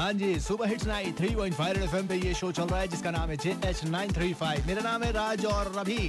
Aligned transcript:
हाँ 0.00 0.12
जी 0.12 0.38
super 0.40 0.68
hits 0.68 0.86
nine 0.86 1.16
three 1.16 1.28
point 1.36 1.54
five 1.54 1.82
F 1.82 1.94
पे 2.08 2.16
ये 2.16 2.32
शो 2.34 2.50
चल 2.52 2.68
रहा 2.68 2.78
है 2.80 2.86
जिसका 2.88 3.10
नाम 3.10 3.30
है 3.30 3.36
J 3.36 3.50
H 3.68 3.84
nine 3.84 4.12
three 4.12 4.32
five 4.34 4.66
मेरा 4.66 4.82
नाम 4.82 5.02
है 5.02 5.10
राज 5.12 5.44
और 5.46 5.72
रवि 5.76 6.08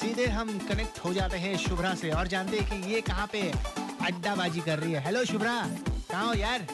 सीधे 0.00 0.26
हम 0.26 0.58
कनेक्ट 0.68 0.98
हो 1.04 1.12
जाते 1.14 1.36
हैं 1.44 1.56
शुभ्रा 1.58 1.94
से। 1.94 2.10
और 2.10 2.28
जानते 2.28 2.58
हैं 2.58 2.66
कि 2.70 2.92
ये 2.92 3.00
कहाँ 3.00 3.26
पे 3.32 3.40
अड्डाबाजी 4.06 4.60
कर 4.60 4.78
रही 4.78 4.92
है। 4.92 5.04
हेलो 5.04 5.24
शुभ्रा 5.24 5.56
कहाँ 6.10 6.26
हो 6.26 6.34
यार? 6.34 6.66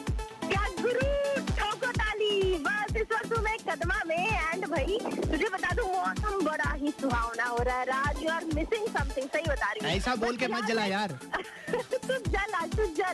गुरु 0.81 1.09
बस 2.63 2.95
इस 2.97 3.07
वक्त 3.11 3.31
मैं 3.39 3.57
कदमा 3.69 3.99
में 4.07 4.17
एंड 4.17 4.65
भाई 4.65 4.97
तुझे 5.03 5.49
बता 5.53 5.73
दूँ 5.75 5.87
मौसम 5.87 6.45
बड़ा 6.45 6.71
ही 6.73 6.91
सुहावना 7.01 7.45
हो 7.45 7.57
रहा 7.57 7.77
है। 7.77 7.85
Raj 7.85 8.23
you 8.23 8.29
are 8.29 8.45
missing 8.55 8.87
something 8.87 9.27
सही 9.27 9.43
बता 9.49 9.71
रही 9.71 9.79
हूँ। 9.83 9.97
ऐसा 9.97 10.15
बोल 10.15 10.37
के 10.37 10.47
मत 10.47 10.65
जला 10.65 10.85
यार। 10.85 11.11
तू 11.71 12.13
जल 12.31 12.53
तू 12.75 12.85
जल। 12.97 13.10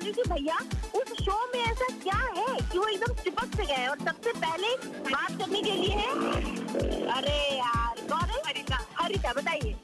जान 0.00 0.06
रही 0.06 0.12
थी 0.12 0.22
भैया 0.30 0.56
उस 0.94 1.12
शो 1.24 1.36
में 1.54 1.60
ऐसा 1.60 1.86
क्या 2.02 2.18
है 2.36 2.56
कि 2.72 2.78
वो 2.78 2.86
एकदम 2.86 3.14
चिपक 3.22 3.56
से 3.56 3.64
गए? 3.66 3.86
और 3.86 3.98
सबसे 3.98 4.32
पहले 4.40 4.74
बात 5.10 5.38
करने 5.38 5.62
के 5.62 5.72
लिए 5.72 5.94
है 5.94 6.10
अरे 7.16 7.38
यार 7.56 8.00
कौन 8.10 8.28
है? 8.30 8.40
हरिता 8.46 8.78
हरिता 9.00 9.32
बताइए। 9.32 9.74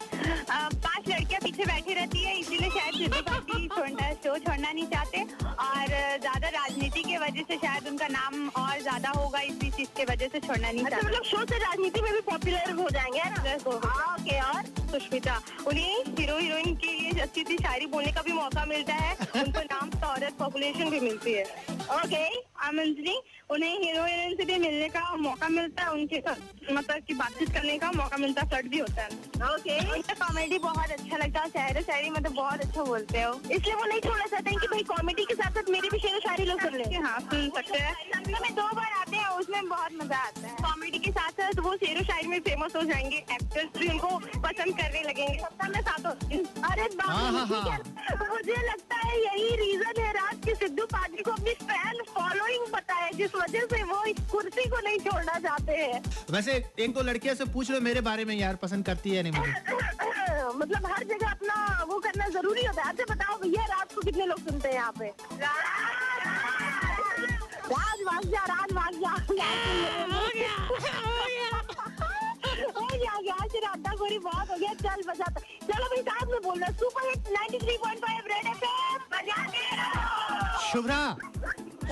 पाँच 0.48 1.08
लड़कियाँ 1.08 1.40
पीछे 1.42 1.64
बैठी 1.64 1.94
रहती 1.94 2.22
है 2.24 2.38
इसीलिए 2.38 2.70
शायद 2.70 2.94
सिद्धू 2.94 3.20
पाजी 3.28 3.68
छोड़ना 3.68 4.12
शो 4.24 4.36
छोड़ना 4.38 4.70
नहीं 4.72 4.86
चाहते। 4.86 5.22
और 5.66 5.86
ज़्यादा 6.20 6.48
राजनीति 6.48 7.02
की 7.02 7.16
वजह 7.16 7.42
से 7.48 7.56
शायद 7.66 7.88
उनका 7.88 8.08
नाम 8.08 8.48
और 8.62 8.80
ज़्यादा 8.82 9.10
होगा 9.16 9.40
इसी 9.50 9.70
चीज़ 9.76 9.88
की 9.96 10.04
वजह 10.12 10.28
से 10.32 10.40
छोड़ना 10.46 10.70
नहीं 10.70 10.84
अच्छा 10.84 10.96
चाहते। 10.96 11.06
मतलब 11.06 11.24
शो 11.30 11.44
से 11.52 11.58
राजनीति 11.64 12.00
में 12.00 12.12
भी 12.12 12.20
पॉपुलर 12.30 12.72
हो 12.80 12.88
जाएँगे 12.90 13.30
ना? 13.30 13.80
हाँ 13.86 14.14
ओके 14.14 14.40
और? 14.40 14.74
सुष्मिता 14.90 15.40
उन्हें 15.66 16.04
हीरो 16.18 16.36
हीरोइन 16.38 16.74
के 16.74 16.92
लिए 16.92 17.20
अच्छी 17.22 17.40
अच्छी 17.40 17.56
शायरी 17.56 17.86
बोलने 17.94 18.12
का 18.12 18.22
भी 18.22 18.32
मौका 18.32 18.64
मिलता 18.66 18.94
है। 18.94 19.14
पॉपुलेशन 20.46 20.90
भी 20.90 20.98
मिलती 21.00 21.32
है। 21.32 21.44
ओके 21.92 22.24
आमंत्री 22.66 23.14
उन्हें 23.50 23.70
हीरो 23.70 24.04
हीरोइन 24.04 24.34
से 24.36 24.44
भी 24.44 24.58
मिलने 24.58 24.88
का 24.88 25.00
मौका 25.16 25.48
मिलता 25.48 25.82
है 25.82 25.90
उनके 25.92 26.18
साथ 26.20 26.70
मतलब 26.72 27.02
की 27.08 27.14
बातचीत 27.14 27.52
करने 27.54 27.76
का 27.78 27.90
मौका 27.92 28.16
मिलता 28.16 28.42
है 28.42 28.48
फ्लर्ट 28.48 28.66
भी 28.70 28.78
होता 28.78 29.02
है। 29.02 29.08
ओके 29.48 29.78
उनका 29.94 30.14
कॉमेडी 30.20 30.58
बहुत 30.58 30.90
अच्छा 30.90 31.16
लगता 31.16 31.40
है 31.40 31.50
शायरी 31.50 31.82
शायरी 31.82 32.10
मतलब 32.10 32.34
बहुत 32.34 32.60
अच्छा 32.60 32.84
बोलते 32.84 33.22
हो। 33.22 33.32
इसलिए 33.50 33.74
वो 33.74 33.84
नहीं 33.84 34.00
छोड़ना 34.00 34.26
चाहते 34.26 34.50
हैं 34.50 34.58
कि 34.60 34.66
भाई 34.66 34.82
कॉमेडी 34.92 35.24
के 35.24 35.34
साथ 35.34 35.50
साथ 35.50 35.70
मेरी 35.70 35.88
भी 35.88 35.98
शेर 35.98 36.18
शायरी 36.26 36.44
लोग 36.44 36.60
सुन 36.60 36.76
लें। 36.76 36.98
हाँ 37.06 37.18
सुन 37.24 37.50
सकते 37.56 37.78
हैं। 37.78 37.94
सप्ताह 38.04 38.40
में 38.40 38.54
दो 38.54 38.68
बार 38.76 38.92
आते 39.00 39.16
हैं 39.16 39.28
उसमें 39.40 39.68
बहुत 39.68 39.92
मज़ा 40.02 40.18
आता 40.18 40.46
है। 40.46 40.54
कॉमेडी 40.62 40.98
के 40.98 41.10
साथ 41.10 41.42
साथ 41.42 41.60
वो 41.66 41.76
शेर 41.76 42.02
शायरी 42.04 42.28
में 42.28 42.38
फ़ेमस 42.48 42.76
हो 42.76 42.82
जाएँगे 42.92 43.16
एक्टर्स 43.16 43.78
भी 43.78 43.88
उनको 43.88 44.10
पसंद 44.48 44.78
करने 44.80 45.02
लगेंगे। 45.02 45.38
सप्ताह 45.38 45.68
में 45.68 45.80
साथ 45.82 46.06
होते 46.06 46.44
अरे 46.70 46.88
हाँ, 47.02 47.32
हाँ, 47.32 47.46
है। 47.66 47.78
मुझे 48.28 48.56
लगता 48.62 48.96
है 48.96 49.05
वजह 53.42 53.66
से 53.72 53.82
वो 53.92 54.04
इस 54.04 54.18
कुर्सी 54.32 54.68
को 54.70 54.80
नहीं 54.84 54.98
छोड़ना 55.06 55.38
चाहते 55.48 55.72
हैं। 55.72 56.02
वैसे 56.30 56.52
एक 56.78 56.94
दो 56.94 57.02
लड़कियों 57.02 57.34
से 57.34 57.44
पूछ 57.56 57.70
लो 57.70 57.80
मेरे 57.80 58.00
बारे 58.10 58.24
में 58.24 58.34
यार 58.34 58.56
पसंद 58.62 58.86
करती 58.86 59.10
है 59.16 59.22
नहीं 59.22 59.32
मुझे। 59.32 59.52
मतलब 60.58 60.86
हर 60.92 61.04
जगह 61.04 61.30
अपना 61.30 61.84
वो 61.88 61.98
करना 62.00 62.28
ज़रूरी 62.38 62.64
होता 62.66 62.82
है। 62.82 62.88
अच्छा 62.92 63.14
बताओ 63.14 63.38
भैया 63.38 63.64
रात 63.74 63.92
को 63.94 64.00
कितने 64.00 64.26
लोग 64.26 64.38
सुनते 64.48 64.68
हैं 64.68 64.74
यहाँ 64.74 64.92
पे? 64.98 65.12
राज 67.72 68.02
भाग 68.06 68.24
जा 68.32 68.44
राज 68.54 68.72
भाग 68.72 68.94
जा। 69.00 69.14
हो। 72.76 72.86
गया 72.96 73.10
हो 73.12 73.20
गया। 73.22 73.34
आज 73.42 73.54
रात 73.64 73.94
गोरी 73.98 74.18
बहुत 74.18 74.50
हो 74.50 74.56
गया। 74.58 74.72
चल 74.82 75.02
बजाता 75.08 75.40
चलो 75.66 75.86
भाई 75.92 76.02
साथ 76.08 76.26
में 76.30 76.40
बोल 76.42 76.58
रहा 76.60 76.70
सुपर 76.80 77.08
हिट 77.08 77.28
93.5 77.36 78.26
रेड 78.32 78.46
एफएम 78.46 79.00
बजाते 79.12 79.64
रहो। 79.76 80.72
शुभ्रा 80.72 81.00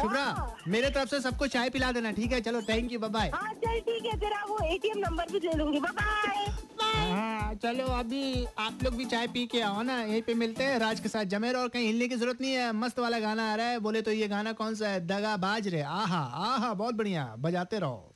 शुभ्रा 0.00 0.24
मेरे 0.68 0.90
तरफ़ 0.90 1.08
से 1.10 1.20
सबको 1.20 1.46
चाय 1.54 1.70
पिला 1.70 1.90
देना 1.92 2.10
ठीक 2.18 2.32
है? 2.32 2.40
चलो 2.40 2.60
थैंक 2.68 2.92
यू 2.92 2.98
बाय 2.98 3.30
हाँ 3.34 3.52
चल 3.64 3.78
ठीक 3.88 4.04
है 4.12 4.18
तेरा 4.20 4.44
वो 4.48 4.58
एटीएम 4.74 4.98
नंबर 5.06 5.32
भी 5.32 5.38
ले 5.46 5.52
लूँगी 5.58 5.80
बाय 5.80 6.46
हाँ 6.80 7.54
चलो 7.62 7.84
अभी 7.98 8.22
आप 8.58 8.78
लोग 8.84 8.94
भी 8.96 9.04
चाय 9.14 9.26
पी 9.34 9.44
के 9.52 9.60
आओ 9.62 9.82
ना 9.82 10.00
यहीं 10.02 10.22
पे 10.22 10.34
मिलते 10.34 10.64
हैं 10.64 10.78
राज 10.78 11.00
के 11.00 11.08
साथ 11.08 11.24
जमेर 11.34 11.56
और 11.56 11.68
कहीं 11.74 11.86
हिलने 11.86 12.08
की 12.08 12.16
ज़रूरत 12.16 12.40
नहीं 12.40 12.52
है 12.52 12.72
मस्त 12.82 12.98
वाला 12.98 13.18
गाना 13.26 13.50
आ 13.52 13.54
रहा 13.56 13.66
है 13.66 13.78
बोले 13.86 14.02
तो 14.02 14.10
ये 14.12 14.28
गाना 14.28 14.52
कौन 14.62 14.74
सा 14.74 14.88
है? 14.88 15.00
दगा 15.06 15.36
बाज 15.46 15.68
रे 15.74 15.80
आहा 15.82 16.22
आहा 16.50 16.72
बहुत 16.74 16.94
बढ़िया 16.94 17.24
बजाते 17.46 17.78
रहो। 17.78 18.12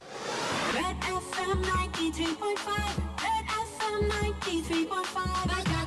Red 0.74 1.06
FM 1.18 1.62
93.5 1.68 2.98
Red 3.24 3.54
FM 3.60 4.00
93.5 4.10 5.77